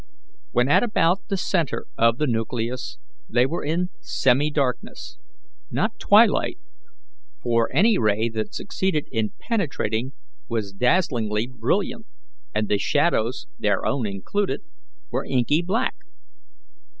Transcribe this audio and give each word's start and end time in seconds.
When 0.49 0.67
at 0.67 0.81
about 0.81 1.27
the 1.27 1.37
centre 1.37 1.85
of 1.95 2.17
the 2.17 2.25
nucleus 2.25 2.97
they 3.29 3.45
were 3.45 3.63
in 3.63 3.89
semi 3.99 4.49
darkness 4.49 5.19
not 5.69 5.99
twilight, 5.99 6.57
for 7.43 7.69
any 7.71 7.99
ray 7.99 8.27
that 8.29 8.51
succeeded 8.55 9.05
in 9.11 9.33
penetrating 9.37 10.13
was 10.49 10.73
dazzlingly 10.73 11.45
brilliant, 11.45 12.07
and 12.51 12.67
the 12.67 12.79
shadows, 12.79 13.45
their 13.59 13.85
own 13.85 14.07
included, 14.07 14.61
were 15.11 15.23
inky 15.23 15.61
black. 15.61 15.93